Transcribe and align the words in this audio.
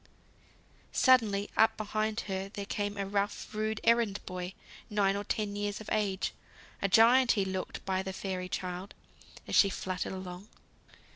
Suddenly 0.91 1.51
up 1.55 1.77
behind 1.77 2.21
her 2.21 2.49
there 2.49 2.65
came 2.65 2.97
a 2.97 3.05
rough, 3.05 3.53
rude 3.53 3.79
errand 3.83 4.19
boy, 4.25 4.55
nine 4.89 5.15
or 5.15 5.23
ten 5.23 5.55
years 5.55 5.79
of 5.79 5.91
age; 5.91 6.33
a 6.81 6.87
giant 6.87 7.33
he 7.33 7.45
looked 7.45 7.85
by 7.85 8.01
the 8.01 8.11
fairy 8.11 8.49
child, 8.49 8.95
as 9.47 9.53
she 9.53 9.69
fluttered 9.69 10.13
along. 10.13 10.47